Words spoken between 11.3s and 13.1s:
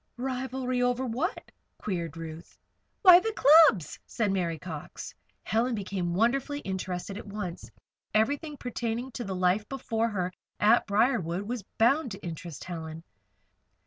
was bound to interest Helen.